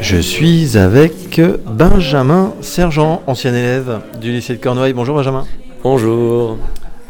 Je 0.00 0.16
suis 0.16 0.76
avec 0.78 1.40
Benjamin 1.66 2.54
Sergent, 2.60 3.22
ancien 3.26 3.52
élève 3.54 4.00
du 4.20 4.32
lycée 4.32 4.54
de 4.56 4.62
Cornouailles. 4.62 4.92
Bonjour 4.92 5.16
Benjamin. 5.16 5.44
Bonjour. 5.82 6.56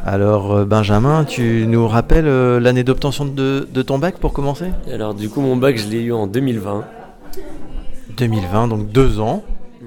Alors 0.05 0.53
euh, 0.53 0.65
Benjamin, 0.65 1.25
tu 1.25 1.67
nous 1.69 1.87
rappelles 1.87 2.27
euh, 2.27 2.59
l'année 2.59 2.85
d'obtention 2.85 3.25
de, 3.27 3.69
de 3.73 3.83
ton 3.83 3.99
bac 3.99 4.19
pour 4.19 4.33
commencer? 4.33 4.67
Alors 4.91 5.15
du 5.15 5.29
coup 5.29 5.41
mon 5.41 5.57
bac 5.57 5.77
je 5.77 5.87
l'ai 5.89 6.01
eu 6.03 6.13
en 6.13 6.27
2020. 6.27 6.85
2020, 8.17 8.69
donc 8.69 8.91
deux 8.91 9.21
ans. 9.21 9.45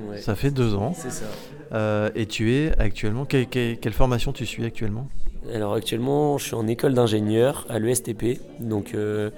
Ouais, 0.09 0.20
Ça 0.21 0.36
fait 0.36 0.52
deux 0.52 0.75
ans. 0.75 0.93
c'est 0.95 1.11
ça. 1.11 1.25
Euh, 1.73 2.09
et 2.16 2.27
tu 2.27 2.54
es 2.54 2.71
actuellement, 2.80 3.25
que- 3.25 3.43
que- 3.45 3.73
quelle 3.73 3.93
formation 3.93 4.32
tu 4.32 4.45
suis 4.45 4.64
actuellement? 4.66 5.07
Alors 5.54 5.73
actuellement 5.73 6.38
je 6.38 6.45
suis 6.45 6.55
en 6.55 6.68
école 6.68 6.93
d'ingénieur 6.93 7.66
à 7.70 7.80
l'ESTP, 7.80 8.39
donc 8.61 8.91
euh, 8.95 9.30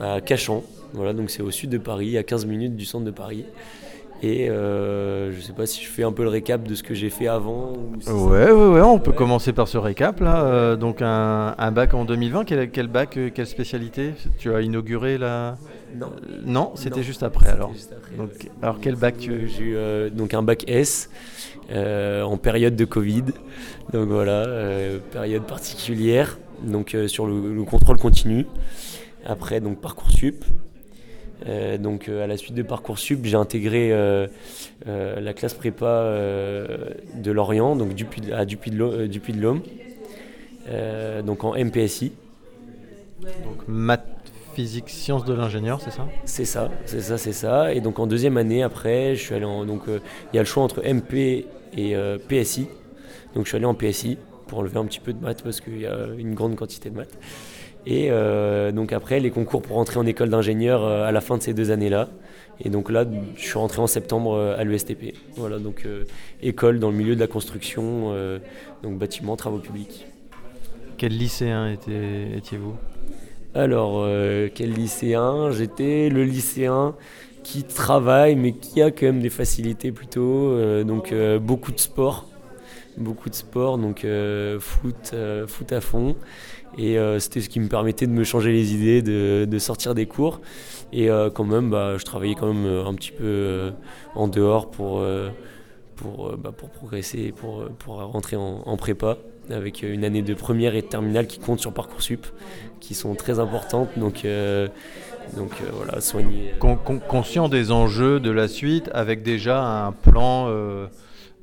à 0.00 0.20
Cachan. 0.20 0.62
Voilà, 0.94 1.12
donc 1.12 1.30
c'est 1.30 1.42
au 1.42 1.50
sud 1.50 1.70
de 1.70 1.78
Paris, 1.78 2.18
à 2.18 2.22
15 2.22 2.44
minutes 2.46 2.76
du 2.76 2.84
centre 2.84 3.04
de 3.04 3.10
Paris. 3.10 3.44
Et 4.24 4.48
euh, 4.50 5.32
je 5.32 5.40
sais 5.40 5.52
pas 5.52 5.66
si 5.66 5.82
je 5.82 5.88
fais 5.88 6.04
un 6.04 6.12
peu 6.12 6.22
le 6.22 6.28
récap 6.28 6.62
de 6.62 6.74
ce 6.76 6.84
que 6.84 6.94
j'ai 6.94 7.10
fait 7.10 7.26
avant. 7.26 7.72
ou 7.72 8.00
si 8.00 8.06
ça- 8.06 8.14
Ouais, 8.14 8.52
ouais, 8.52 8.80
on 8.82 9.00
peut 9.00 9.10
Ouais. 9.10 9.16
commencer 9.16 9.52
par 9.52 9.66
ce 9.66 9.78
récap 9.78 10.20
là. 10.20 10.44
Euh, 10.44 10.76
donc 10.76 11.02
un, 11.02 11.56
un 11.58 11.72
bac 11.72 11.92
en 11.94 12.04
2020, 12.04 12.44
quel, 12.44 12.70
quel 12.70 12.86
bac, 12.86 13.16
euh, 13.16 13.30
quelle 13.34 13.48
spécialité? 13.48 14.12
Tu 14.38 14.54
as 14.54 14.60
inauguré 14.60 15.18
la... 15.18 15.56
Non. 15.98 16.06
Euh, 16.30 16.40
Non, 16.46 16.72
c'était 16.76 17.02
juste 17.02 17.24
après 17.24 17.48
alors. 17.48 17.72
juste 17.72 17.92
après, 17.96 18.14
Donc, 18.16 18.28
ouais. 18.30 18.50
alors 18.62 18.78
quel 18.80 18.94
bac 18.94 19.16
tu 19.18 19.32
as 19.32 19.36
eu 19.36 19.48
J'ai 19.48 19.64
eu 19.64 19.76
euh, 19.76 20.08
donc 20.08 20.34
un 20.34 20.42
bac 20.42 20.64
S 20.68 21.10
euh, 21.72 22.22
en 22.22 22.36
période 22.36 22.76
de 22.76 22.84
Covid. 22.84 23.24
Donc 23.92 24.08
voilà, 24.08 24.46
euh, 24.46 24.98
période 25.10 25.42
particulière. 25.48 26.38
Donc 26.62 26.94
euh, 26.94 27.08
sur 27.08 27.26
le, 27.26 27.52
le 27.52 27.64
contrôle 27.64 27.96
continu. 27.98 28.46
Après 29.26 29.60
donc 29.60 29.80
Parcoursup. 29.80 30.44
Euh, 31.48 31.76
donc 31.76 32.08
euh, 32.08 32.22
à 32.22 32.26
la 32.26 32.36
suite 32.36 32.54
de 32.54 32.62
Parcoursup, 32.62 33.24
j'ai 33.24 33.36
intégré 33.36 33.92
euh, 33.92 34.28
euh, 34.86 35.20
la 35.20 35.34
classe 35.34 35.54
prépa 35.54 36.04
de 37.16 37.30
Lorient, 37.32 37.74
donc 37.76 37.94
du 37.94 38.04
Puy- 38.04 38.32
à 38.32 38.44
Dupuy 38.44 38.70
de 38.70 39.40
l'Homme. 39.40 39.62
Donc 41.24 41.44
en 41.44 41.54
MPSI. 41.56 42.12
Donc 43.44 43.66
maths, 43.68 44.06
physique, 44.54 44.88
sciences 44.88 45.24
de 45.24 45.32
l'ingénieur, 45.34 45.80
c'est 45.80 45.90
ça? 45.90 46.06
C'est 46.24 46.44
ça, 46.44 46.70
c'est 46.86 47.00
ça, 47.00 47.18
c'est 47.18 47.32
ça. 47.32 47.72
Et 47.74 47.80
donc 47.80 47.98
en 47.98 48.06
deuxième 48.06 48.36
année 48.36 48.62
après, 48.62 49.14
je 49.16 49.22
suis 49.22 49.34
allé 49.34 49.44
en 49.44 49.64
donc 49.64 49.82
il 49.88 50.36
y 50.36 50.38
a 50.38 50.42
le 50.42 50.46
choix 50.46 50.62
entre 50.62 50.82
MP 50.82 51.46
et 51.76 51.96
PSI. 52.28 52.66
Donc 53.34 53.44
je 53.44 53.48
suis 53.48 53.56
allé 53.56 53.66
en 53.66 53.74
PSI 53.74 54.18
pour 54.46 54.58
enlever 54.58 54.78
un 54.78 54.84
petit 54.84 55.00
peu 55.00 55.12
de 55.12 55.22
maths 55.22 55.42
parce 55.42 55.60
qu'il 55.60 55.80
y 55.80 55.86
a 55.86 56.06
une 56.18 56.34
grande 56.34 56.54
quantité 56.54 56.90
de 56.90 56.96
maths. 56.96 57.18
Et 57.86 58.08
euh, 58.10 58.70
donc 58.70 58.92
après 58.92 59.18
les 59.18 59.30
concours 59.30 59.62
pour 59.62 59.76
rentrer 59.76 59.98
en 59.98 60.06
école 60.06 60.30
d'ingénieur 60.30 60.84
euh, 60.84 61.04
à 61.04 61.12
la 61.12 61.20
fin 61.20 61.36
de 61.36 61.42
ces 61.42 61.52
deux 61.52 61.70
années-là. 61.70 62.08
Et 62.64 62.70
donc 62.70 62.90
là, 62.90 63.04
je 63.36 63.42
suis 63.42 63.58
rentré 63.58 63.80
en 63.80 63.86
septembre 63.86 64.34
euh, 64.34 64.56
à 64.56 64.64
l'USTP. 64.64 65.14
Voilà, 65.36 65.58
donc 65.58 65.82
euh, 65.84 66.04
école 66.42 66.78
dans 66.78 66.90
le 66.90 66.96
milieu 66.96 67.14
de 67.14 67.20
la 67.20 67.26
construction, 67.26 68.12
euh, 68.12 68.38
donc 68.82 68.98
bâtiment, 68.98 69.36
travaux 69.36 69.58
publics. 69.58 70.06
Quel 70.96 71.16
lycéen 71.16 71.76
étiez-vous? 72.36 72.76
Alors, 73.54 74.06
quel 74.54 74.72
lycéen? 74.72 75.50
J'étais 75.50 76.08
le 76.08 76.22
lycéen 76.22 76.94
qui 77.42 77.64
travaille, 77.64 78.36
mais 78.36 78.52
qui 78.52 78.80
a 78.80 78.90
quand 78.92 79.06
même 79.06 79.20
des 79.20 79.28
facilités 79.28 79.90
plutôt. 79.90 80.56
donc, 80.84 81.12
beaucoup 81.40 81.72
de 81.72 81.80
sport. 81.80 82.28
Beaucoup 82.98 83.30
de 83.30 83.34
sport, 83.34 83.78
donc 83.78 84.04
euh, 84.04 84.60
foot, 84.60 85.12
euh, 85.14 85.46
foot 85.46 85.72
à 85.72 85.80
fond. 85.80 86.14
Et 86.76 86.98
euh, 86.98 87.18
c'était 87.18 87.40
ce 87.40 87.48
qui 87.48 87.58
me 87.58 87.68
permettait 87.68 88.06
de 88.06 88.12
me 88.12 88.22
changer 88.24 88.52
les 88.52 88.74
idées, 88.74 89.00
de, 89.02 89.46
de 89.46 89.58
sortir 89.58 89.94
des 89.94 90.06
cours. 90.06 90.40
Et 90.92 91.08
quand 91.34 91.44
même, 91.44 91.70
bah, 91.70 91.96
je 91.96 92.04
travaillais 92.04 92.34
quand 92.34 92.52
même 92.52 92.66
un 92.66 92.92
petit 92.94 93.12
peu 93.12 93.72
en 94.14 94.28
dehors 94.28 94.70
pour, 94.70 95.02
pour, 95.96 96.36
bah, 96.36 96.52
pour 96.54 96.68
progresser, 96.68 97.32
pour, 97.32 97.64
pour 97.78 97.94
rentrer 97.94 98.36
en, 98.36 98.76
prépa, 98.76 99.16
avec 99.48 99.82
une 99.82 100.04
année 100.04 100.20
de 100.20 100.34
première 100.34 100.74
et 100.74 100.82
de 100.82 100.86
terminale 100.86 101.26
qui 101.26 101.38
compte 101.38 101.60
sur 101.60 101.72
Parcoursup 101.72 102.26
qui 102.80 102.92
sont 102.94 103.14
très 103.14 103.38
importantes. 103.38 103.88
Donc, 103.96 104.26
donc 105.34 105.52
voilà, 105.72 106.02
soigner. 106.02 106.52
Con- 106.58 106.76
con- 106.76 107.00
Conscient 107.00 107.48
des 107.48 107.72
enjeux 107.72 108.20
de 108.20 108.30
la 108.30 108.46
suite, 108.48 108.90
avec 108.92 109.22
déjà 109.22 109.64
un 109.64 109.92
plan 109.92 110.50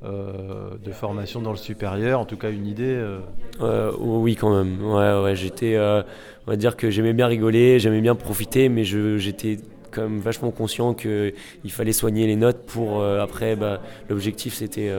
euh, 0.03 0.69
de 0.83 0.91
formation 0.91 1.41
dans 1.41 1.51
le 1.51 1.57
supérieur, 1.57 2.19
en 2.19 2.25
tout 2.25 2.37
cas 2.37 2.49
une 2.51 2.65
idée. 2.67 2.83
euh. 2.95 3.19
Euh, 3.61 3.91
oui, 3.99 4.35
quand 4.35 4.55
même. 4.55 4.81
Ouais, 4.83 5.21
ouais, 5.23 5.35
j'étais. 5.35 5.77
on 5.77 6.51
va 6.51 6.55
dire 6.55 6.77
que 6.77 6.89
j'aimais 6.89 7.13
bien 7.13 7.27
rigoler, 7.27 7.79
j'aimais 7.79 8.01
bien 8.01 8.15
profiter, 8.15 8.69
mais 8.69 8.83
je- 8.85 9.17
j'étais 9.17 9.57
quand 9.91 10.03
même 10.03 10.19
vachement 10.19 10.51
conscient 10.51 10.93
qu'il 10.93 11.33
fallait 11.69 11.93
soigner 11.93 12.27
les 12.27 12.35
notes 12.35 12.61
pour 12.67 13.03
après. 13.03 13.55
Bah, 13.55 13.81
L'objectif 14.09 14.53
c'était 14.53 14.91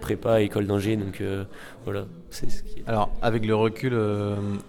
prépa, 0.00 0.40
école 0.42 0.66
d'ingé, 0.66 0.96
donc 0.96 1.22
voilà, 1.84 2.04
c'est 2.30 2.50
ce 2.50 2.62
qui 2.62 2.80
est. 2.80 2.82
Alors, 2.86 3.10
avec 3.22 3.46
le 3.46 3.54
recul, 3.56 3.96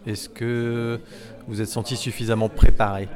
est-ce 0.07 0.29
que 0.29 0.99
vous 1.47 1.61
êtes 1.61 1.67
senti 1.67 1.97
suffisamment 1.97 2.49
préparé? 2.49 3.07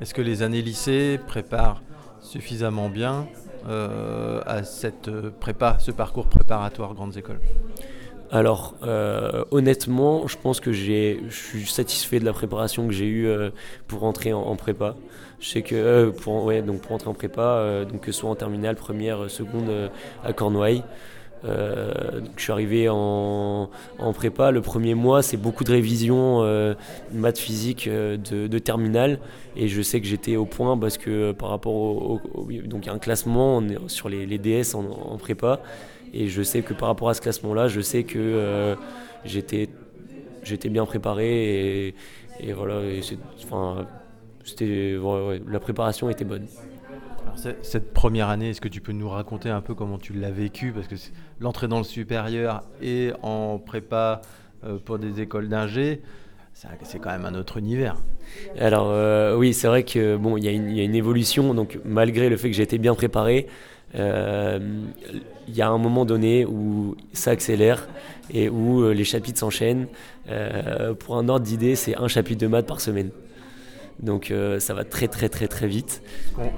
Est-ce 0.00 0.12
que 0.14 0.22
les 0.22 0.42
années 0.42 0.62
lycée 0.62 1.18
préparent 1.26 1.82
suffisamment 2.20 2.88
bien? 2.88 3.26
À 3.66 4.62
cette 4.64 5.08
euh, 5.08 5.30
prépa, 5.40 5.76
ce 5.78 5.90
parcours 5.90 6.26
préparatoire 6.26 6.94
grandes 6.94 7.16
écoles 7.16 7.40
Alors, 8.30 8.74
euh, 8.82 9.44
honnêtement, 9.50 10.26
je 10.26 10.36
pense 10.36 10.60
que 10.60 10.72
je 10.72 11.16
suis 11.30 11.66
satisfait 11.66 12.20
de 12.20 12.24
la 12.24 12.32
préparation 12.32 12.86
que 12.86 12.92
j'ai 12.92 13.06
eue 13.06 13.26
euh, 13.26 13.50
pour 13.88 14.00
rentrer 14.00 14.32
en, 14.32 14.56
prépa. 14.56 14.96
Je 15.40 15.48
sais 15.48 15.62
que 15.62 15.74
euh, 15.74 16.10
pour, 16.10 16.44
ouais, 16.44 16.62
donc 16.62 16.80
pour 16.80 16.90
rentrer 16.92 17.08
en 17.08 17.14
prépa, 17.14 17.42
euh, 17.42 17.84
donc 17.84 18.02
que 18.02 18.12
ce 18.12 18.20
soit 18.20 18.30
en 18.30 18.34
terminale, 18.34 18.76
première, 18.76 19.30
seconde 19.30 19.68
euh, 19.68 19.88
à 20.24 20.32
Cornouailles. 20.32 20.84
Euh, 21.44 22.20
je 22.36 22.42
suis 22.42 22.52
arrivé 22.52 22.88
en, 22.88 23.68
prépa. 24.14 24.50
Le 24.50 24.60
premier 24.60 24.94
mois, 24.94 25.22
c'est 25.22 25.36
beaucoup 25.36 25.64
de 25.64 25.72
révision 25.72 26.42
euh, 26.42 26.74
maths 27.12 27.38
physique 27.38 27.86
euh, 27.88 28.16
de, 28.16 28.58
terminale. 28.58 29.18
Et 29.56 29.68
je 29.68 29.82
sais 29.82 30.00
que 30.00 30.06
j'étais 30.06 30.36
au 30.36 30.46
point 30.46 30.76
parce 30.76 30.98
que 30.98 31.10
euh, 31.10 31.32
par 31.32 31.50
rapport 31.50 31.74
au, 31.74 32.20
donc 32.64 32.84
il 32.84 32.86
y 32.86 32.88
a 32.88 32.92
un 32.92 32.98
classement 32.98 33.58
on 33.58 33.68
est 33.68 33.88
sur 33.88 34.08
les, 34.08 34.38
DS 34.38 34.74
en, 34.74 35.16
prépa. 35.18 35.60
Et 36.12 36.28
je 36.28 36.42
sais 36.42 36.62
que 36.62 36.74
par 36.74 36.88
rapport 36.88 37.08
à 37.08 37.14
ce 37.14 37.20
classement-là, 37.20 37.68
je 37.68 37.80
sais 37.80 38.04
que 38.04 38.76
j'étais, 39.24 39.68
j'étais 40.44 40.68
bien 40.68 40.86
préparé 40.86 41.94
et, 42.40 42.52
voilà. 42.52 42.80
enfin, 43.44 43.86
la 44.60 45.60
préparation 45.60 46.08
était 46.08 46.24
bonne. 46.24 46.46
Cette 47.36 47.92
première 47.92 48.28
année, 48.28 48.50
est-ce 48.50 48.60
que 48.60 48.68
tu 48.68 48.80
peux 48.80 48.92
nous 48.92 49.08
raconter 49.08 49.48
un 49.50 49.60
peu 49.60 49.74
comment 49.74 49.98
tu 49.98 50.12
l'as 50.12 50.30
vécu? 50.30 50.72
Parce 50.72 50.86
que 50.86 50.94
l'entrée 51.40 51.68
dans 51.68 51.78
le 51.78 51.84
supérieur 51.84 52.62
et 52.80 53.12
en 53.22 53.58
prépa 53.58 54.22
euh, 54.64 54.78
pour 54.82 54.98
des 54.98 55.20
écoles 55.20 55.48
d'ingé, 55.48 56.00
c'est 56.52 56.98
quand 57.00 57.10
même 57.10 57.24
un 57.24 57.34
autre 57.34 57.58
univers. 57.58 57.96
Alors 58.58 58.88
euh, 58.90 59.36
oui, 59.36 59.52
c'est 59.52 59.66
vrai 59.66 59.82
que 59.82 60.16
bon, 60.16 60.36
y, 60.36 60.48
a 60.48 60.52
une- 60.52 60.94
évolution. 60.94 61.54
Donc 61.54 61.78
malgré 61.84 62.28
le 62.28 62.36
fait 62.36 62.48
que 62.50 62.56
j'ai 62.56 62.62
été 62.62 62.78
bien 62.78 62.94
préparé, 62.94 63.48
euh, 63.96 64.58
il 65.48 65.54
y 65.54 65.62
a 65.62 65.68
un 65.68 65.78
moment 65.78 66.04
donné 66.04 66.44
où 66.44 66.96
ça 67.12 67.32
accélère 67.32 67.88
et 68.32 68.48
où 68.48 68.88
les 68.90 69.04
chapitres 69.04 69.38
s'enchaînent. 69.40 69.88
Pour 71.00 71.16
un 71.16 71.28
ordre 71.28 71.44
d'idée, 71.44 71.74
c'est 71.76 71.96
un 71.96 72.08
chapitre 72.08 72.40
de 72.40 72.46
maths 72.46 72.66
par 72.66 72.80
semaine. 72.80 73.10
Donc 74.00 74.30
euh, 74.30 74.58
ça 74.60 74.74
va 74.74 74.84
très 74.84 75.08
très 75.08 75.28
très 75.28 75.48
très 75.48 75.66
vite. 75.66 76.02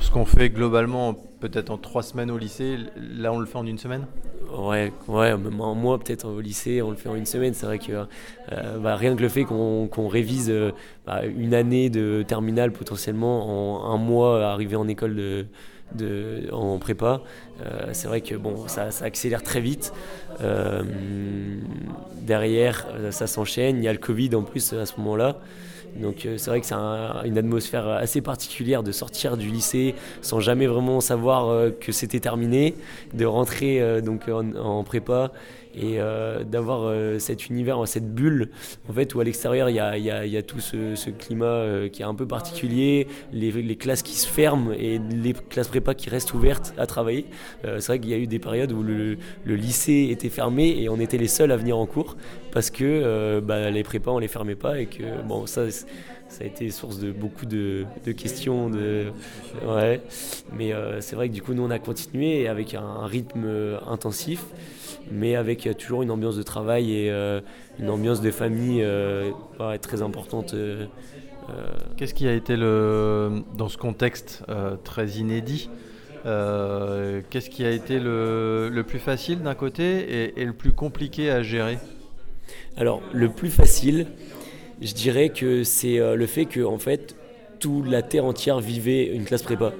Ce 0.01 0.11
qu'on- 0.11 0.25
fait 0.25 0.49
globalement 0.51 1.15
peut-être 1.41 1.71
en 1.71 1.79
trois 1.79 2.03
semaines 2.03 2.31
au 2.31 2.39
lycée, 2.39 2.79
là 2.97 3.33
on 3.33 3.39
le 3.39 3.47
fait 3.47 3.59
en 3.59 3.67
une 3.67 3.79
semaine? 3.79 4.07
Ouais, 4.57 4.93
ouais, 5.09 5.37
même 5.37 5.61
un 5.61 5.75
mois 5.75 5.99
peut-être 5.99 6.27
au 6.27 6.41
lycée, 6.41 6.81
on 6.83 6.91
le 6.91 6.97
fait 6.97 7.09
en 7.09 7.15
une 7.15 7.27
semaine. 7.27 7.53
C'est 7.55 7.67
vrai 7.67 7.79
que 7.79 7.93
euh, 8.53 8.79
bah, 8.79 8.97
rien 8.97 9.15
que 9.15 9.23
le 9.23 9.29
fait 9.29 9.45
qu'on 9.45 10.09
révise 10.09 10.51
euh, 10.51 10.73
bah, 11.07 11.25
une 11.25 11.55
année 11.55 11.91
de 11.91 12.25
terminale 12.27 12.73
potentiellement 12.73 13.85
en 13.85 13.93
un 13.93 13.97
mois 13.99 14.45
arrivé 14.47 14.77
en 14.77 14.89
école 14.89 15.15
de, 15.15 15.47
de- 15.95 16.49
en 16.53 16.79
prépa, 16.79 17.21
euh, 17.65 17.91
c'est 17.93 18.09
vrai 18.09 18.21
que 18.23 18.35
bon, 18.35 18.67
ça, 18.67 18.91
ça 18.91 19.05
accélère 19.05 19.43
très 19.43 19.61
vite. 19.61 19.93
Euh, 20.41 20.83
derrière, 22.23 22.87
ça 23.11 23.27
s'enchaîne. 23.27 23.79
Il 23.79 23.85
y 23.85 23.89
a 23.89 23.93
le 23.93 23.99
Covid 23.99 24.35
en 24.35 24.43
plus 24.43 24.73
à 24.73 24.87
ce 24.87 24.97
moment-là. 24.99 25.39
Donc 26.01 26.27
euh, 26.27 26.37
c'est 26.39 26.51
vrai 26.51 26.61
que 26.61 26.67
c'est 26.67 26.75
un- 26.75 27.23
une 27.25 27.39
atmosphère 27.39 27.89
assez 27.89 28.21
particulière 28.21 28.83
de 28.83 28.93
sortir 28.93 29.37
du 29.37 29.49
lycée 29.49 29.95
sans 30.21 30.41
jamais 30.41 30.67
vraiment 30.67 31.01
savoir 31.01 31.49
euh, 31.49 31.71
que 31.71 31.93
c'était 31.93 32.21
terminé, 32.21 32.75
de 33.15 33.25
rentrer 33.25 33.81
euh, 33.81 34.01
donc 34.01 34.29
en 34.29 34.85
prépa 34.85 35.33
et 35.77 36.01
euh, 36.01 36.43
d'avoir 36.43 36.83
euh, 36.85 37.19
cet 37.19 37.49
univers, 37.49 37.87
cette 37.87 38.15
bulle 38.15 38.51
en 38.89 38.93
fait 38.93 39.15
où 39.15 39.21
à 39.21 39.25
l'extérieur 39.25 39.69
il 39.69 39.77
y 39.77 39.81
a, 39.81 40.43
tout 40.43 40.61
ce, 40.61 41.11
climat 41.11 41.47
euh, 41.47 41.89
qui 41.89 42.03
est 42.03 42.05
un 42.05 42.15
peu 42.15 42.27
particulier, 42.27 43.07
les, 43.33 43.77
classes 43.77 44.03
qui 44.03 44.17
se 44.17 44.27
ferment 44.27 44.73
et 44.73 44.99
les 44.99 45.33
classes 45.33 45.69
prépa 45.69 45.95
qui 45.95 46.11
restent 46.11 46.35
ouvertes 46.35 46.75
à 46.79 46.87
travailler. 46.87 47.27
Euh, 47.65 47.81
c'est 47.81 47.93
vrai 47.93 47.99
qu'il 47.99 48.11
y 48.11 48.15
a 48.15 48.19
eu 48.19 48.27
des 48.27 48.39
périodes 48.39 48.73
où 48.73 48.83
le, 48.83 49.17
lycée 49.45 50.09
était 50.11 50.29
fermé 50.29 50.77
et 50.81 50.89
on 50.89 50.99
était 51.01 51.19
les 51.19 51.29
seuls 51.29 51.51
à 51.51 51.57
venir 51.57 51.77
en 51.79 51.87
cours 51.87 52.17
parce 52.53 52.71
que 52.71 52.85
euh, 52.85 53.41
bah, 53.41 53.71
les 53.71 53.83
prépas 53.83 54.13
on 54.13 54.19
les 54.19 54.29
fermait 54.29 54.55
pas 54.55 54.81
et 54.81 54.87
que 54.87 55.23
bon 55.27 55.47
ça 55.47 55.71
ça 56.29 56.43
a 56.43 56.47
été 56.47 56.71
source 56.71 56.99
de 56.99 57.13
beaucoup 57.13 57.47
de, 57.47 57.87
questions. 58.17 58.71
Ouais. 59.65 60.01
Mais 60.53 60.73
c'est 60.99 61.15
vrai 61.15 61.29
que 61.29 61.35
du 61.35 61.41
coup, 61.41 61.55
nous, 61.55 61.63
on 61.63 61.71
a 61.71 61.79
continué 61.79 62.49
avec 62.49 62.75
un, 62.75 63.07
rythme 63.07 63.79
intensif, 63.87 64.45
mais 65.11 65.37
avec 65.37 65.69
toujours 65.79 66.03
une 66.03 66.11
ambiance 66.11 66.37
de 66.37 66.43
travail 66.43 66.93
et 66.93 67.11
une 67.79 67.91
ambiance 67.91 68.21
de 68.21 68.31
famille 68.31 68.85
très 69.81 70.03
importante. 70.03 70.55
Qu'est-ce 71.97 72.15
qui 72.15 72.27
a 72.27 72.33
été 72.33 72.57
le, 72.57 73.43
dans 73.57 73.69
ce 73.69 73.77
contexte 73.79 74.45
très 74.85 75.09
inédit 75.09 75.71
euh, 76.27 77.21
qu'est-ce 77.31 77.51
qui 77.51 77.65
a 77.65 77.71
été 77.71 78.01
le, 78.01 78.83
plus 78.87 78.99
facile 78.99 79.43
d'un 79.43 79.55
côté 79.55 80.33
et, 80.37 80.45
le 80.45 80.53
plus 80.53 80.73
compliqué 80.73 81.31
à 81.31 81.43
gérer? 81.43 81.79
Alors, 82.77 83.01
le 83.13 83.29
plus 83.29 83.51
facile, 83.51 84.07
je 84.83 84.93
dirais 84.93 85.29
que 85.29 85.63
c'est 85.63 86.01
euh, 86.01 86.17
le 86.17 86.27
fait 86.27 86.47
que, 86.47 86.65
en 86.65 86.79
fait, 86.79 87.17
toute 87.61 87.87
la 87.87 88.03
terre 88.03 88.25
entière 88.25 88.59
vivait 88.59 89.07
une 89.07 89.25
classe 89.25 89.43
prépa. 89.43 89.73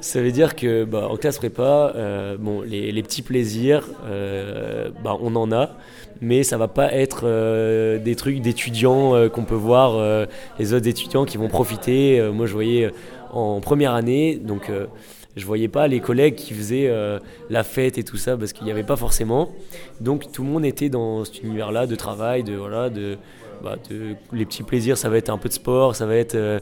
Ça 0.00 0.20
veut 0.20 0.32
dire 0.32 0.54
que 0.56 0.84
bah, 0.84 1.08
en 1.10 1.16
classe 1.16 1.38
prépa, 1.38 1.92
euh, 1.96 2.36
bon, 2.38 2.62
les, 2.62 3.02
petits 3.02 3.22
plaisirs, 3.22 3.88
bah, 5.02 5.16
on 5.20 5.34
en 5.36 5.52
a, 5.52 5.70
mais 6.20 6.42
ça 6.42 6.56
va 6.56 6.68
pas 6.68 6.92
être 6.92 7.24
des 7.98 8.14
trucs 8.16 8.40
d'étudiants 8.40 9.28
qu'on 9.30 9.44
peut 9.44 9.54
voir, 9.54 10.26
les 10.58 10.72
autres 10.72 10.88
étudiants 10.88 11.24
qui 11.24 11.36
vont 11.36 11.48
profiter. 11.48 12.20
moi, 12.32 12.46
je 12.46 12.52
voyais 12.52 12.90
en 13.32 13.60
première 13.60 13.94
année, 13.94 14.36
donc 14.36 14.70
je 15.38 15.46
voyais 15.46 15.68
pas 15.68 15.86
les 15.88 16.00
collègues 16.00 16.34
qui 16.34 16.52
faisaient 16.52 16.88
euh, 16.88 17.18
la 17.48 17.62
fête 17.62 17.96
et 17.96 18.04
tout 18.04 18.16
ça 18.16 18.36
parce 18.36 18.52
qu'il 18.52 18.64
n'y 18.64 18.70
avait 18.70 18.82
pas 18.82 18.96
forcément. 18.96 19.50
Donc 20.00 20.30
tout 20.32 20.42
le 20.42 20.50
monde 20.50 20.64
était 20.64 20.88
dans 20.88 21.24
cet 21.24 21.42
univers-là 21.42 21.86
de 21.86 21.94
travail, 21.94 22.42
de 22.42 22.54
voilà, 22.54 22.90
de, 22.90 23.16
bah, 23.62 23.76
les 24.32 24.44
petits 24.44 24.62
plaisirs. 24.62 24.98
Ça 24.98 25.08
va 25.08 25.16
être 25.16 25.30
un 25.30 25.38
peu 25.38 25.48
de 25.48 25.54
sport, 25.54 25.94
ça 25.94 26.06
va 26.06 26.16
être 26.16 26.34
euh, 26.34 26.58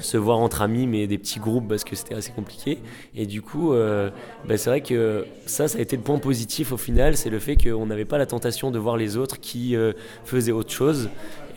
se 0.00 0.16
voir 0.16 0.38
entre 0.38 0.62
amis, 0.62 0.86
mais 0.86 1.06
des 1.06 1.18
petits 1.18 1.40
groupes 1.40 1.68
parce 1.68 1.84
que 1.84 1.96
c'était 1.96 2.14
assez 2.14 2.32
compliqué. 2.32 2.78
Et 3.14 3.26
du 3.26 3.42
coup, 3.42 3.72
euh, 3.72 4.10
bah, 4.46 4.56
c'est 4.56 4.70
vrai 4.70 4.80
que 4.80 5.26
ça, 5.46 5.68
ça 5.68 5.78
a 5.78 5.80
été 5.80 5.96
le 5.96 6.02
point 6.02 6.18
positif 6.18 6.72
au 6.72 6.76
final, 6.76 7.16
c'est 7.16 7.30
le 7.30 7.38
fait 7.38 7.56
qu'on 7.56 7.86
n'avait 7.86 8.04
pas 8.04 8.18
la 8.18 8.26
tentation 8.26 8.70
de 8.70 8.78
voir 8.78 8.96
les 8.96 9.16
autres 9.16 9.40
qui 9.40 9.76
faisaient 10.24 10.52
autre 10.52 10.72
chose 10.72 11.08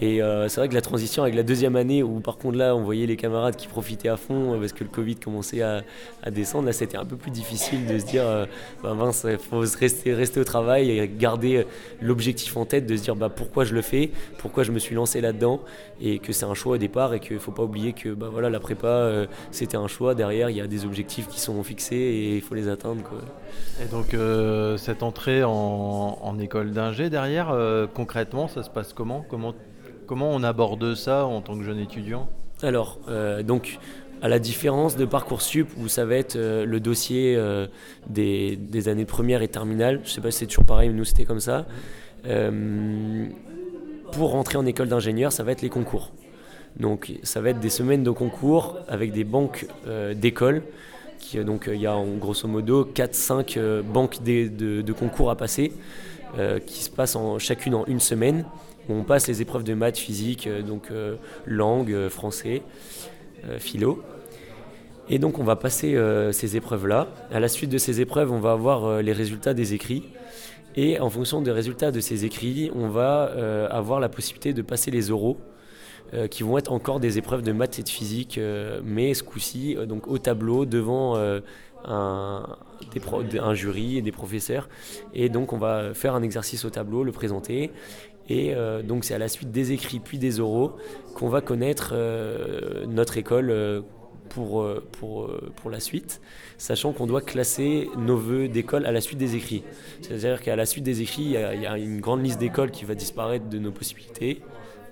et 0.02 0.20
euh, 0.20 0.48
c'est 0.48 0.60
vrai 0.60 0.68
que 0.68 0.74
la 0.74 0.82
transition 0.82 1.22
avec 1.22 1.36
la 1.36 1.44
deuxième 1.44 1.76
année, 1.76 2.02
où 2.02 2.22
par 2.22 2.38
contre 2.38 2.58
là, 2.58 2.76
on 2.76 2.82
voyait 2.82 3.06
les 3.06 3.18
camarades 3.18 3.56
qui 3.56 3.68
profitaient 3.68 4.10
à 4.10 4.18
fond 4.18 4.56
euh, 4.56 4.60
parce 4.60 4.74
que 4.74 4.84
le 4.84 4.90
Covid 4.90 5.18
commençait 5.18 5.62
à, 5.62 5.84
descendre, 6.32 6.66
là 6.66 6.74
c'était 6.74 6.98
un 6.98 7.06
peu 7.06 7.18
plus 7.18 7.30
difficile 7.30 7.86
de 7.86 8.00
se 8.00 8.06
dire, 8.06 8.26
euh, 8.26 8.48
bah, 8.82 8.96
mince, 8.96 9.28
il 9.30 9.38
faut 9.38 9.60
rester, 9.60 10.16
rester 10.16 10.40
au 10.40 10.44
travail 10.44 10.90
et 10.90 11.08
garder 11.08 11.68
l'objectif 12.02 12.58
en 12.58 12.66
tête, 12.66 12.88
de 12.88 12.98
se 12.98 13.04
dire 13.04 13.16
bah, 13.16 13.30
pourquoi 13.30 13.64
je 13.64 13.76
le 13.76 13.84
fais, 13.84 14.10
pourquoi 14.40 14.64
je 14.64 14.72
me 14.72 14.80
suis 14.80 14.96
lancé 14.96 15.22
là-dedans, 15.22 15.62
et 16.02 16.18
que 16.18 16.34
c'est 16.34 16.46
un 16.46 16.56
choix 16.56 16.76
au 16.76 16.80
départ 16.80 17.14
et 17.14 17.20
qu'il 17.20 17.36
ne 17.36 17.40
faut 17.40 17.52
pas 17.52 17.64
oublier 17.64 17.94
que 17.94 18.10
bah, 18.10 18.30
voilà, 18.32 18.50
la 18.50 18.60
prépa, 18.60 19.28
c'était 19.52 19.78
un 19.78 19.88
choix. 19.88 20.16
Derrière, 20.16 20.50
il 20.50 20.58
y 20.58 20.62
a 20.62 20.68
des 20.68 20.84
objectifs 20.84 21.28
qui 21.28 21.40
sont 21.40 21.62
fixés 21.62 21.96
et 21.96 22.36
il 22.38 22.42
faut 22.42 22.56
les 22.56 22.70
atteindre. 22.70 23.04
Quoi. 23.04 23.20
Et 23.84 23.88
donc 23.88 24.16
cette 24.80 25.04
entrée 25.04 25.44
en, 25.44 26.18
en 26.20 26.40
école 26.40 26.72
d'ingé 26.72 27.12
derrière, 27.12 27.56
concrètement, 27.94 28.48
ça 28.48 28.64
se 28.64 28.70
passe 28.72 28.94
comment? 28.94 29.24
Comment 29.30 29.54
Comment 30.12 30.32
on 30.32 30.44
aborde 30.44 30.94
ça 30.94 31.26
en 31.26 31.40
tant 31.40 31.58
que 31.58 31.64
jeune 31.64 31.80
étudiant 31.80 32.28
Alors, 32.64 33.00
euh, 33.08 33.44
donc, 33.44 33.80
à 34.22 34.28
la 34.28 34.40
différence 34.40 34.98
de 34.98 35.06
Parcoursup, 35.06 35.70
où 35.78 35.88
ça 35.88 36.04
va 36.04 36.16
être 36.16 36.36
euh, 36.36 36.66
le 36.66 36.82
dossier 36.82 37.38
euh, 37.38 37.68
des, 38.10 38.90
années 38.90 39.06
première 39.06 39.42
et 39.42 39.48
terminale, 39.48 40.02
je 40.04 40.10
ne 40.10 40.14
sais 40.14 40.20
pas 40.20 40.30
si 40.30 40.40
c'est 40.40 40.48
toujours 40.48 40.66
pareil, 40.66 40.90
mais 40.90 40.96
nous 40.96 41.06
c'était 41.06 41.24
comme 41.24 41.40
ça. 41.40 41.66
pour 44.12 44.32
rentrer 44.32 44.58
en 44.58 44.66
école 44.66 44.90
d'ingénieur, 44.90 45.32
ça 45.32 45.44
va 45.44 45.54
être 45.54 45.62
les 45.62 45.70
concours. 45.70 46.12
Donc, 46.78 47.14
ça 47.24 47.40
va 47.40 47.52
être 47.52 47.62
des 47.62 47.70
semaines 47.70 48.04
de 48.04 48.12
concours 48.12 48.80
avec 48.90 49.14
des 49.14 49.24
banques 49.24 49.66
d'école. 50.14 50.64
donc, 51.36 51.70
il 51.74 51.80
y 51.80 51.88
a 51.88 51.96
en 51.96 52.18
grosso 52.18 52.50
modo 52.50 52.84
4-5 52.84 53.82
banques 53.84 54.22
de, 54.24 54.82
de, 54.82 54.92
concours 54.92 55.30
à 55.30 55.38
passer, 55.38 55.72
qui 56.66 56.84
se 56.84 56.90
passent 56.90 57.16
en, 57.16 57.40
chacune 57.40 57.76
en 57.76 57.86
une 57.86 58.02
semaine 58.02 58.44
on 58.90 59.04
passe 59.04 59.28
les 59.28 59.42
épreuves 59.42 59.64
de 59.64 59.74
maths, 59.74 59.98
physique, 59.98 60.48
euh, 60.48 60.62
donc 60.62 60.92
euh, 60.92 61.16
langue, 61.46 61.92
euh, 61.92 62.10
français, 62.10 62.64
philo. 63.58 64.04
Et 65.10 65.18
donc 65.18 65.40
on 65.40 65.44
va 65.44 65.56
passer 65.56 65.98
ces 66.32 66.58
épreuves-là. 66.58 67.08
À 67.32 67.40
la 67.40 67.48
suite 67.48 67.72
de 67.72 67.80
ces 67.80 68.02
épreuves, 68.02 68.32
on 68.32 68.40
va 68.40 68.52
avoir 68.52 69.02
les 69.02 69.14
résultats 69.14 69.56
des 69.56 69.74
écrits. 69.74 70.04
Et 70.76 71.00
en 71.00 71.10
fonction 71.10 71.42
des 71.42 71.50
résultats 71.50 71.90
de 71.90 72.00
ces 72.00 72.24
écrits, 72.24 72.72
on 72.76 72.88
va 72.88 73.24
avoir 73.72 74.00
la 74.00 74.10
possibilité 74.10 74.54
de 74.54 74.62
passer 74.62 74.92
les 74.92 75.10
oraux, 75.10 75.38
qui 76.30 76.44
vont 76.44 76.60
être 76.60 76.72
encore 76.72 77.00
des 77.00 77.18
épreuves 77.18 77.42
de 77.42 77.52
maths 77.52 77.80
et 77.80 77.84
de 77.84 77.90
physique, 77.90 78.40
mais 78.84 79.16
ce 79.16 79.24
coup-ci, 79.24 79.76
donc 79.88 80.08
au 80.08 80.20
tableau, 80.20 80.66
devant 80.66 81.18
un, 81.18 82.58
un, 83.40 83.54
jury 83.54 83.98
et 83.98 84.02
des 84.02 84.12
professeurs. 84.12 84.70
Et 85.14 85.30
donc 85.30 85.54
on 85.54 85.58
va 85.58 85.94
faire 85.94 86.16
un 86.16 86.22
exercice 86.22 86.66
au 86.66 86.70
tableau, 86.70 87.04
le 87.04 87.12
présenter. 87.12 87.72
Et 88.30 88.54
euh, 88.54 88.82
donc 88.82 89.04
c'est 89.04 89.14
à 89.14 89.18
la 89.18 89.28
suite 89.28 89.52
des 89.52 89.72
écrits 89.72 90.00
puis 90.00 90.18
des 90.18 90.40
oraux 90.40 90.74
qu'on 91.16 91.30
va 91.30 91.42
connaître 91.42 91.92
euh, 91.94 92.86
notre 92.88 93.18
école 93.18 93.50
euh, 93.50 93.82
pour, 94.30 94.66
pour, 94.94 95.30
pour 95.58 95.70
la 95.70 95.82
suite, 95.82 96.22
sachant 96.58 96.94
qu'on 96.94 97.06
doit 97.06 97.20
classer 97.20 97.90
nos 97.98 98.16
vœux 98.16 98.48
d'école 98.48 98.86
à 98.86 98.94
la 98.94 99.02
suite 99.02 99.18
des 99.18 99.36
écrits. 99.36 99.62
C'est-à-dire 100.02 100.42
qu'à 100.42 100.56
la 100.56 100.66
suite 100.66 100.86
des 100.86 101.02
écrits, 101.02 101.24
il 101.24 101.62
y, 101.62 101.66
a, 101.66 101.78
une 101.78 102.00
grande 102.00 102.24
liste 102.24 102.40
d'écoles 102.40 102.72
qui 102.72 102.86
va 102.86 102.96
disparaître 102.96 103.50
de 103.50 103.60
nos 103.60 103.72
possibilités. 103.72 104.42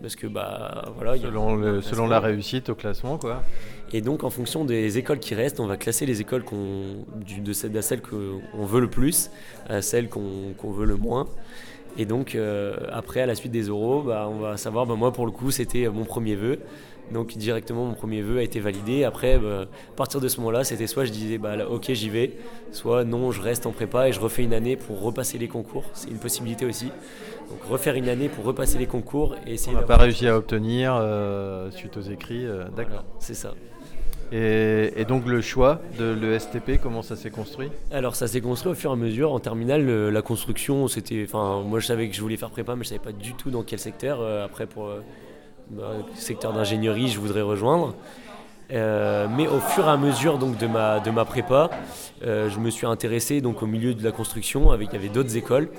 Parce 0.02 0.18
que 0.18 0.28
bah 0.28 0.92
voilà, 0.96 1.18
selon, 1.18 1.82
selon 1.82 2.08
la 2.08 2.20
réussite 2.20 2.70
au 2.70 2.76
classement 2.76 3.18
quoi. 3.18 3.44
Et 3.92 4.02
donc 4.02 4.24
en 4.24 4.30
fonction 4.30 4.66
des 4.66 4.98
écoles 4.98 5.20
qui 5.20 5.36
restent, 5.36 5.60
on 5.60 5.68
va 5.68 5.78
classer 5.78 6.06
les 6.06 6.22
écoles 6.22 6.44
qu'on, 6.44 7.06
de, 7.26 7.54
celles 7.54 8.02
qu'on 8.02 8.66
veut 8.66 8.82
le 8.82 8.90
plus 8.90 9.32
à 9.68 9.82
celles 9.82 10.10
qu'on 10.10 10.72
veut 10.72 10.86
le 10.86 10.96
moins. 10.96 11.28
Et 11.98 12.06
donc, 12.06 12.36
euh, 12.36 12.76
après, 12.92 13.22
à 13.22 13.26
la 13.26 13.36
suite 13.36 13.52
des 13.52 13.64
euros, 13.64 14.02
bah, 14.02 14.28
on 14.30 14.40
va 14.40 14.58
savoir, 14.58 14.86
bah, 14.86 14.96
moi 14.96 15.12
pour 15.12 15.26
le 15.26 15.32
coup, 15.32 15.52
c'était 15.52 15.88
mon 15.90 16.06
premier 16.06 16.36
vœu. 16.36 16.60
Donc, 17.12 17.36
directement, 17.36 17.86
mon 17.86 17.94
premier 17.94 18.22
vœu 18.22 18.38
a 18.38 18.44
été 18.44 18.60
validé. 18.60 19.04
Après, 19.04 19.40
bah, 19.40 19.62
à 19.64 19.96
partir 19.96 20.22
de 20.22 20.28
ce 20.28 20.40
moment-là, 20.40 20.64
c'était 20.64 20.88
soit 20.88 21.06
je 21.06 21.12
disais, 21.12 21.38
bah, 21.38 21.56
ok, 21.68 21.92
j'y 21.92 22.10
vais, 22.10 22.38
soit 22.72 23.04
non, 23.04 23.32
je 23.32 23.42
reste 23.42 23.66
en 23.66 23.72
prépa 23.72 24.08
et 24.08 24.14
je 24.14 24.20
refais 24.20 24.44
une 24.44 24.54
année 24.54 24.76
pour 24.76 25.02
repasser 25.02 25.38
les 25.38 25.48
concours. 25.48 25.86
C'est 25.94 26.10
une 26.10 26.20
possibilité 26.20 26.66
aussi. 26.66 26.92
Donc, 27.50 27.64
refaire 27.68 27.96
une 27.96 28.10
année 28.10 28.30
pour 28.30 28.46
repasser 28.46 28.78
les 28.78 28.86
concours 28.86 29.36
et 29.48 29.54
essayer. 29.54 29.76
On 29.76 29.80
n'a 29.80 29.86
pas 29.86 29.98
réussi 29.98 30.28
à 30.28 30.38
obtenir 30.38 30.96
euh, 30.96 31.72
suite 31.72 31.98
aux 31.98 32.02
écrits. 32.02 32.46
Euh, 32.46 32.66
d'accord. 32.76 33.04
c'est 33.18 33.34
ça. 33.34 33.56
Et, 34.32 35.06
donc 35.06 35.26
le 35.26 35.42
choix 35.42 35.82
de 35.98 36.14
l'ESTP, 36.14 36.80
comment 36.82 37.02
ça 37.02 37.16
s'est 37.16 37.32
construit? 37.32 37.70
Alors 37.92 38.16
ça 38.16 38.28
s'est 38.28 38.42
construit 38.42 38.72
au 38.72 38.76
fur 38.76 38.92
et 38.92 38.94
à 38.94 38.96
mesure. 38.96 39.32
En 39.32 39.40
terminale, 39.40 40.10
la 40.10 40.22
construction, 40.22 40.88
c'était, 40.88 41.26
enfin, 41.28 41.64
moi 41.66 41.80
je 41.80 41.88
savais 41.88 42.08
que 42.10 42.16
je 42.16 42.22
voulais 42.22 42.38
faire 42.38 42.52
prépa, 42.52 42.76
mais 42.76 42.84
je 42.84 42.90
savais 42.90 43.00
pas 43.00 43.12
du 43.12 43.34
tout 43.34 43.50
dans 43.50 43.64
quel 43.64 43.80
secteur. 43.80 44.20
Euh, 44.22 44.46
après, 44.46 44.68
pour 44.68 44.88
euh, 44.88 45.02
bah, 45.72 45.94
secteur 46.16 46.54
d'ingénierie, 46.54 47.08
je 47.08 47.20
voudrais 47.20 47.42
rejoindre. 47.42 47.96
Euh, 48.72 49.28
mais 49.36 49.48
au 49.48 49.60
fur 49.60 49.86
et 49.86 49.90
à 49.90 49.98
mesure 49.98 50.38
donc 50.38 50.60
de 50.60 50.68
ma 50.68 51.00
de 51.00 51.10
ma 51.10 51.26
prépa, 51.26 51.72
je 52.22 52.60
me 52.60 52.70
suis 52.70 52.86
intéressé 52.86 53.42
donc 53.42 53.64
au 53.64 53.66
milieu 53.66 53.96
de 53.96 54.04
la 54.04 54.12
construction. 54.12 54.70
Avec 54.72 54.90
il 54.92 54.94
y 54.94 54.98
avait 54.98 55.10
d'autres 55.10 55.38
écoles. 55.38 55.70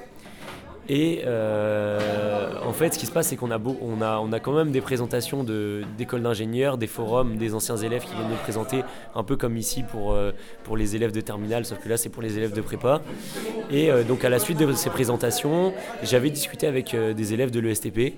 Et 0.92 1.23
euh, 1.25 2.50
en 2.66 2.73
fait, 2.73 2.94
ce 2.94 2.99
qui 2.99 3.06
se 3.06 3.12
passe, 3.12 3.28
c'est 3.28 3.37
qu'on 3.37 3.52
a, 3.52 3.61
on 3.61 4.02
a, 4.02 4.18
on 4.18 4.32
a 4.32 4.40
quand 4.40 4.52
même 4.52 4.73
des 4.73 4.80
présentations 4.80 5.44
d'écoles 5.44 6.23
d'ingénieurs, 6.23 6.78
des 6.78 6.88
forums, 6.88 7.37
des 7.37 7.54
anciens 7.54 7.76
élèves 7.76 8.02
qui 8.02 8.12
viennent 8.12 8.28
nous 8.28 8.35
présenter, 8.35 8.82
un 9.14 9.23
peu 9.23 9.37
comme 9.37 9.56
ici 9.56 9.85
pour, 9.85 10.11
euh, 10.11 10.32
pour 10.64 10.76
les 10.76 10.97
élèves 10.97 11.12
de 11.12 11.20
terminale, 11.20 11.64
sauf 11.64 11.78
que 11.78 11.88
là, 11.88 11.97
c'est 11.97 12.09
pour 12.09 12.25
les 12.25 12.37
élèves 12.37 12.52
de 12.52 12.61
prépa. 12.61 13.02
Et 13.70 13.88
euh, 13.88 14.02
donc, 14.02 14.25
à 14.25 14.28
la 14.28 14.40
suite 14.40 14.59
de 14.59 14.73
ces 14.73 14.90
présentations, 14.90 15.73
j'avais 16.02 16.28
discuté 16.28 16.66
avec 16.66 16.97
des 16.97 17.35
élèves 17.35 17.52
de 17.52 17.61
l'ESTP. 17.61 18.14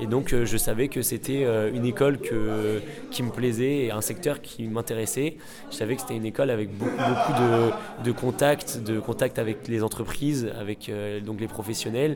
Et 0.00 0.06
donc, 0.06 0.34
je 0.34 0.56
savais 0.56 0.88
que 0.88 1.02
c'était 1.02 1.46
une 1.74 1.84
école 1.84 2.18
qui 3.10 3.22
me 3.22 3.30
plaisait 3.30 3.84
et 3.84 3.90
un 3.90 4.00
secteur 4.00 4.40
qui 4.40 4.64
m'intéressait. 4.64 5.36
Je 5.70 5.76
savais 5.76 5.94
que 5.94 6.00
c'était 6.00 6.16
une 6.16 6.24
école 6.24 6.48
avec 6.48 6.70
beaucoup, 6.70 6.90
beaucoup 6.90 7.32
de, 7.32 8.04
de 8.04 8.12
contacts, 8.12 8.82
de 8.82 8.98
contacts 8.98 9.38
avec 9.38 9.68
les 9.68 9.82
entreprises, 9.82 10.50
avec 10.58 10.90
donc 11.24 11.38
les 11.40 11.48
professionnels 11.48 12.13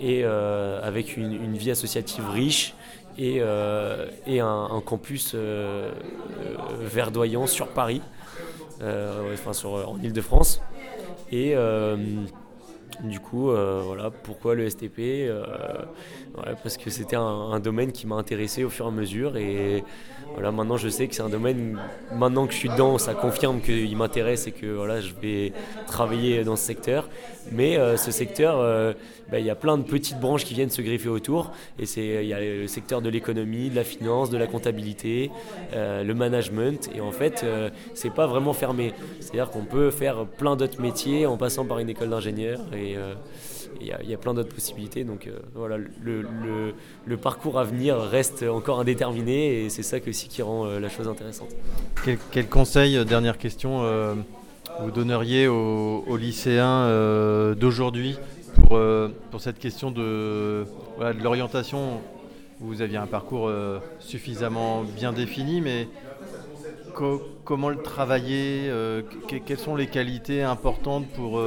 et 0.00 0.22
euh, 0.24 0.80
avec 0.82 1.16
une, 1.16 1.56
vie 1.56 1.70
associative 1.70 2.28
riche 2.30 2.74
et, 3.18 3.38
euh, 3.40 4.06
et 4.26 4.40
un, 4.40 4.82
campus 4.84 5.32
euh, 5.34 5.90
verdoyant 6.80 7.46
sur 7.46 7.68
Paris, 7.68 8.00
enfin 8.80 9.52
sur, 9.52 9.72
en 9.72 9.98
Ile-de-France. 10.02 10.62
Et 11.32 11.54
Du 13.04 13.20
coup, 13.20 13.50
euh, 13.50 13.82
voilà, 13.84 14.10
pourquoi 14.10 14.54
le 14.54 14.68
STP 14.68 14.98
euh, 14.98 15.44
Parce 16.62 16.76
que 16.76 16.90
c'était 16.90 17.16
un, 17.16 17.60
domaine 17.60 17.92
qui 17.92 18.06
m'a 18.06 18.16
intéressé 18.16 18.64
au 18.64 18.70
fur 18.70 18.86
et 18.86 18.88
à 18.88 18.90
mesure. 18.90 19.36
Et 19.36 19.84
voilà, 20.32 20.50
maintenant 20.50 20.76
je 20.76 20.88
sais 20.88 21.06
que 21.06 21.14
c'est 21.14 21.22
un 21.22 21.28
domaine, 21.28 21.78
maintenant 22.12 22.46
que 22.46 22.52
je 22.52 22.58
suis 22.58 22.68
dedans, 22.68 22.98
ça 22.98 23.14
confirme 23.14 23.60
qu'il 23.60 23.96
m'intéresse 23.96 24.46
et 24.46 24.52
que 24.52 24.66
voilà, 24.66 25.00
je 25.00 25.12
vais 25.20 25.52
travailler 25.86 26.44
dans 26.44 26.56
ce 26.56 26.64
secteur. 26.64 27.08
Mais 27.50 27.78
euh, 27.78 27.96
ce 27.96 28.10
secteur, 28.10 28.58
bah, 29.30 29.38
il 29.38 29.46
y 29.46 29.50
a 29.50 29.54
plein 29.54 29.78
de 29.78 29.84
petites 29.84 30.18
branches 30.18 30.44
qui 30.44 30.54
viennent 30.54 30.70
se 30.70 30.82
greffer 30.82 31.08
autour. 31.08 31.52
Et 31.78 31.84
il 31.96 32.26
y 32.26 32.34
a 32.34 32.40
le 32.40 32.66
secteur 32.66 33.00
de 33.00 33.08
l'économie, 33.08 33.70
de 33.70 33.76
la 33.76 33.84
finance, 33.84 34.28
de 34.28 34.38
la 34.38 34.46
comptabilité, 34.46 35.30
le 35.72 36.12
management. 36.12 36.90
Et 36.94 37.00
en 37.00 37.12
fait, 37.12 37.44
c'est 37.94 38.12
pas 38.12 38.26
vraiment 38.26 38.52
fermé. 38.52 38.92
C'est-à-dire 39.20 39.50
qu'on 39.50 39.64
peut 39.64 39.90
faire 39.90 40.26
plein 40.26 40.56
d'autres 40.56 40.80
métiers 40.80 41.26
en 41.26 41.36
passant 41.36 41.64
par 41.64 41.78
une 41.78 41.88
école 41.88 42.10
d'ingénieur. 42.10 42.60
Et 42.74 42.87
euh, 42.96 43.14
il 43.80 43.86
y, 43.86 44.14
a 44.14 44.18
plein 44.18 44.34
d'autres 44.34 44.54
possibilités. 44.54 45.04
Donc 45.04 45.26
euh, 45.26 45.38
voilà, 45.54 45.76
le, 45.76 47.16
parcours 47.16 47.58
à 47.58 47.64
venir 47.64 47.96
reste 47.98 48.42
encore 48.42 48.80
indéterminé 48.80 49.64
et 49.64 49.68
c'est 49.68 49.82
ça 49.82 49.98
aussi 50.08 50.28
qui 50.28 50.42
rend 50.42 50.66
euh, 50.66 50.80
la 50.80 50.88
chose 50.88 51.08
intéressante. 51.08 51.50
Quel, 52.32 52.48
conseil, 52.48 53.04
dernière 53.04 53.38
question, 53.38 53.82
vous 54.80 54.90
donneriez 54.90 55.48
aux, 55.48 56.16
lycéens 56.16 56.86
d'aujourd'hui 57.54 58.18
pour, 58.54 58.78
pour 59.30 59.40
cette 59.40 59.58
question 59.58 59.90
de, 59.90 60.64
l'orientation? 61.22 62.00
Vous 62.60 62.82
aviez 62.82 62.96
un 62.96 63.06
parcours 63.06 63.50
suffisamment 64.00 64.82
bien 64.82 65.12
défini, 65.12 65.60
mais 65.60 65.88
comment 67.44 67.68
le 67.68 67.82
travailler 67.82 68.72
Quelles 69.46 69.58
sont 69.58 69.76
les 69.76 69.86
qualités 69.86 70.42
importantes 70.42 71.06
pour 71.14 71.40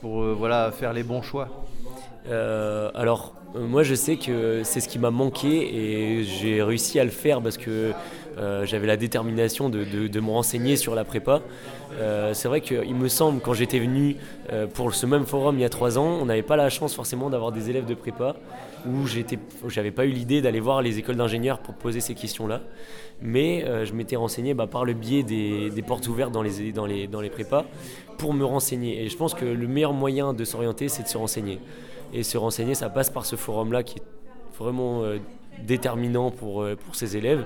pour 0.00 0.22
euh, 0.22 0.34
voilà, 0.36 0.72
faire 0.72 0.92
les 0.92 1.02
bons 1.02 1.22
choix. 1.22 1.48
Euh, 2.28 2.90
Alors, 2.94 3.34
euh, 3.54 3.66
moi 3.66 3.82
je 3.82 3.94
sais 3.94 4.16
que 4.16 4.62
c'est 4.64 4.80
ce 4.80 4.88
qui 4.88 4.98
m'a 4.98 5.10
manqué 5.10 5.48
et 5.48 6.24
j'ai 6.24 6.62
réussi 6.62 6.98
à 6.98 7.04
le 7.04 7.10
faire 7.10 7.40
parce 7.40 7.56
que 7.56 7.92
j'avais 8.64 8.86
la 8.86 8.96
détermination 8.96 9.68
de, 9.68 9.84
de, 9.84 10.20
me 10.20 10.30
renseigner 10.30 10.76
sur 10.76 10.94
la 10.94 11.04
prépa. 11.04 11.42
c'est 12.32 12.48
vrai 12.48 12.60
qu'il 12.60 12.94
me 12.94 13.08
semble, 13.08 13.40
quand 13.40 13.52
j'étais 13.52 13.78
venu 13.78 14.16
pour 14.74 14.94
ce 14.94 15.06
même 15.06 15.26
forum 15.26 15.56
il 15.58 15.62
y 15.62 15.64
a 15.64 15.68
trois 15.68 15.98
ans, 15.98 16.18
on 16.20 16.26
n'avait 16.26 16.42
pas 16.42 16.56
la 16.56 16.70
chance 16.70 16.94
forcément 16.94 17.30
d'avoir 17.30 17.52
des 17.52 17.70
élèves 17.70 17.86
de 17.86 17.94
prépa, 17.94 18.36
où 18.86 19.06
j'avais 19.68 19.90
pas 19.90 20.06
eu 20.06 20.10
l'idée 20.10 20.40
d'aller 20.40 20.60
voir 20.60 20.82
les 20.82 20.98
écoles 20.98 21.16
d'ingénieurs 21.16 21.58
pour 21.58 21.74
poser 21.74 22.00
ces 22.00 22.14
questions-là. 22.14 22.62
Mais 23.22 23.64
je 23.84 23.92
m'étais 23.92 24.16
renseigné 24.16 24.54
bah, 24.54 24.66
par 24.66 24.84
le 24.84 24.94
biais 24.94 25.22
des, 25.22 25.84
portes 25.86 26.08
ouvertes 26.08 26.32
dans 26.32 26.42
les, 26.42 26.72
dans 26.72 26.86
les, 26.86 27.06
dans 27.06 27.20
les 27.20 27.30
prépas 27.30 27.66
pour 28.20 28.34
me 28.34 28.44
renseigner. 28.44 29.02
Et 29.02 29.08
je 29.08 29.16
pense 29.16 29.34
que 29.34 29.46
le 29.46 29.66
meilleur 29.66 29.94
moyen 29.94 30.34
de 30.34 30.44
s'orienter, 30.44 30.88
c'est 30.88 31.02
de 31.02 31.08
se 31.08 31.16
renseigner. 31.16 31.58
Et 32.12 32.22
se 32.22 32.36
renseigner, 32.36 32.74
ça 32.74 32.90
passe 32.90 33.08
par 33.08 33.24
ce 33.24 33.34
forum-là 33.34 33.82
qui 33.82 33.98
est 33.98 34.02
vraiment 34.58 35.02
euh, 35.02 35.18
déterminant 35.66 36.30
pour, 36.30 36.62
euh, 36.62 36.76
pour 36.76 36.94
ces 36.94 37.16
élèves 37.16 37.44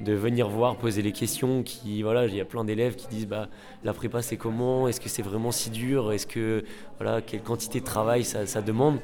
de 0.00 0.12
venir 0.12 0.48
voir, 0.48 0.76
poser 0.76 1.02
les 1.02 1.12
questions. 1.12 1.62
Qui, 1.62 2.02
voilà, 2.02 2.26
il 2.26 2.34
y 2.34 2.40
a 2.40 2.44
plein 2.44 2.64
d'élèves 2.64 2.96
qui 2.96 3.08
disent 3.08 3.26
bah, 3.26 3.48
la 3.84 3.92
prépa 3.92 4.22
c'est 4.22 4.36
comment? 4.36 4.88
Est-ce 4.88 5.00
que 5.00 5.08
c'est 5.08 5.22
vraiment 5.22 5.52
si 5.52 5.70
dur? 5.70 6.12
Est-ce 6.12 6.26
que 6.26 6.64
voilà, 6.98 7.20
quelle 7.20 7.42
quantité 7.42 7.80
de 7.80 7.84
travail 7.84 8.24
ça, 8.24 8.44
demande? 8.62 8.98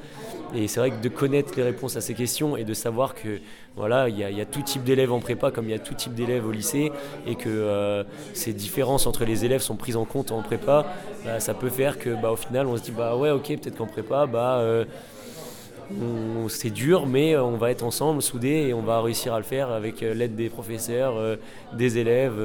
Et 0.55 0.67
c'est 0.67 0.79
vrai 0.79 0.91
que 0.91 1.01
de 1.01 1.09
connaître 1.09 1.53
les 1.55 1.63
réponses 1.63 1.95
à 1.95 2.01
ces 2.01 2.13
questions 2.13 2.57
et 2.57 2.63
de 2.63 2.73
savoir 2.73 3.15
que 3.15 3.39
voilà, 3.75 4.07
il 4.07 4.17
y, 4.17 4.41
a, 4.41 4.45
tout 4.45 4.61
type 4.61 4.83
d'élèves 4.83 5.11
en 5.11 5.19
prépa 5.19 5.49
comme 5.49 5.65
il 5.65 5.71
y 5.71 5.75
a 5.75 5.79
tout 5.79 5.95
type 5.95 6.13
d'élèves 6.13 6.45
au 6.45 6.51
lycée 6.51 6.91
et 7.25 7.35
que 7.35 7.49
euh, 7.49 8.03
ces 8.33 8.53
différences 8.53 9.07
entre 9.07 9.25
les 9.25 9.45
élèves 9.45 9.61
sont 9.61 9.75
prises 9.75 9.97
en 9.97 10.05
compte 10.05 10.31
en 10.31 10.43
prépa, 10.43 10.93
bah, 11.25 11.39
ça 11.39 11.55
peut 11.55 11.69
faire 11.69 11.97
que 11.97 12.11
bah, 12.11 12.31
au 12.31 12.35
final 12.35 12.67
on 12.67 12.77
se 12.77 12.83
dit 12.83 12.91
bah 12.91 13.15
ouais 13.15 13.31
ok 13.31 13.47
peut-être 13.47 13.77
qu'en 13.77 13.87
prépa 13.87 14.27
bah 14.27 14.57
euh, 14.59 14.85
c'est 16.49 16.69
dur, 16.69 17.05
mais 17.05 17.35
euh, 17.35 17.43
on 17.43 17.57
va 17.57 17.71
être 17.71 17.83
ensemble, 17.83 18.21
soudés, 18.21 18.67
et 18.67 18.73
on 18.73 18.81
va 18.81 19.01
réussir 19.01 19.33
à 19.33 19.37
le 19.37 19.43
faire 19.43 19.71
avec 19.71 20.03
euh, 20.03 20.13
l'aide 20.13 20.35
des 20.35 20.49
professeurs, 20.49 21.15
euh, 21.17 21.35
des 21.73 21.97
élèves. 21.97 22.39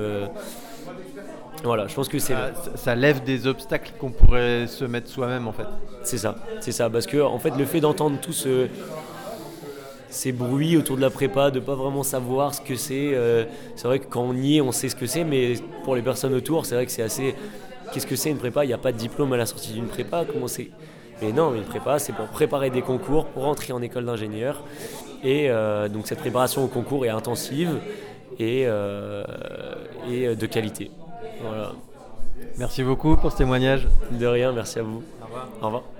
Voilà, 1.64 1.88
je 1.88 1.94
pense 1.94 2.08
que 2.08 2.18
c'est. 2.18 2.34
Ça, 2.76 2.94
lève 2.94 3.24
des 3.24 3.46
obstacles 3.46 3.92
qu'on 3.98 4.10
pourrait 4.10 4.66
se 4.66 4.84
mettre 4.84 5.08
soi-même, 5.08 5.48
en 5.48 5.52
fait. 5.52 5.66
C'est 6.04 6.18
ça, 6.18 6.36
c'est 6.60 6.72
ça, 6.72 6.88
parce 6.88 7.06
que 7.06 7.20
en 7.20 7.38
fait, 7.38 7.50
le 7.56 7.64
fait 7.64 7.80
d'entendre 7.80 8.18
tous 8.20 8.46
ces 10.08 10.32
bruits 10.32 10.76
autour 10.76 10.96
de 10.96 11.02
la 11.02 11.10
prépa, 11.10 11.50
de 11.50 11.60
pas 11.60 11.74
vraiment 11.74 12.02
savoir 12.02 12.54
ce 12.54 12.60
que 12.60 12.76
c'est, 12.76 13.12
c'est 13.74 13.88
vrai 13.88 13.98
que 13.98 14.06
quand 14.06 14.22
on 14.22 14.34
y 14.34 14.58
est, 14.58 14.60
on 14.60 14.72
sait 14.72 14.88
ce 14.88 14.96
que 14.96 15.06
c'est, 15.06 15.24
mais 15.24 15.54
pour 15.84 15.96
les 15.96 16.02
personnes 16.02 16.34
autour, 16.34 16.64
c'est 16.64 16.76
vrai 16.76 16.86
que 16.86 16.92
c'est 16.92 17.02
assez. 17.02 17.34
Qu'est-ce 17.92 18.06
que 18.06 18.16
c'est 18.16 18.30
une 18.30 18.38
prépa? 18.38 18.64
Il 18.64 18.68
n'y 18.68 18.74
a 18.74 18.78
pas 18.78 18.92
de 18.92 18.98
diplôme 18.98 19.32
à 19.32 19.36
la 19.36 19.46
sortie 19.46 19.72
d'une 19.72 19.86
prépa. 19.86 20.24
Comment 20.30 20.46
c'est 20.46 20.70
mais 21.20 21.32
non, 21.32 21.54
une 21.54 21.64
prépa, 21.64 21.98
c'est 21.98 22.12
pour 22.12 22.26
préparer 22.26 22.70
des 22.70 22.82
concours, 22.82 23.26
pour 23.26 23.46
entrer 23.46 23.72
en 23.72 23.82
école 23.82 24.04
d'ingénieur. 24.04 24.62
Et 25.24 25.50
euh, 25.50 25.88
donc 25.88 26.06
cette 26.06 26.20
préparation 26.20 26.64
au 26.64 26.68
concours 26.68 27.04
est 27.04 27.08
intensive 27.10 27.78
et, 28.38 28.64
euh, 28.66 29.24
et 30.08 30.36
de 30.36 30.46
qualité. 30.46 30.90
Merci 32.56 32.82
beaucoup 32.82 33.16
pour 33.16 33.32
ce 33.32 33.38
témoignage. 33.38 33.88
De 34.10 34.26
rien, 34.26 34.52
merci 34.52 34.78
à 34.78 34.82
vous. 34.82 35.02
Au 35.20 35.24
revoir. 35.26 35.48
Au 35.60 35.66
revoir. 35.66 35.97